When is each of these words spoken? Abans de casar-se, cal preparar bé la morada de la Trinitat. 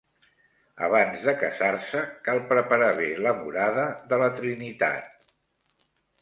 Abans 0.85 1.27
de 1.27 1.35
casar-se, 1.41 2.01
cal 2.29 2.41
preparar 2.53 2.87
bé 3.01 3.11
la 3.27 3.35
morada 3.43 3.85
de 4.15 4.21
la 4.23 4.31
Trinitat. 4.41 5.31